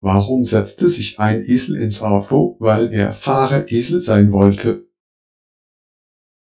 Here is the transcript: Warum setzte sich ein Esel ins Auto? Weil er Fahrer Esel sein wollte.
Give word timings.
Warum 0.00 0.44
setzte 0.44 0.88
sich 0.88 1.18
ein 1.18 1.42
Esel 1.42 1.76
ins 1.76 2.02
Auto? 2.02 2.56
Weil 2.60 2.92
er 2.92 3.12
Fahrer 3.12 3.70
Esel 3.70 4.00
sein 4.00 4.32
wollte. 4.32 4.87